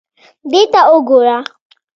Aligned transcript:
دې 0.51 0.61
ته 0.71 0.81
وګوره. 0.91 1.37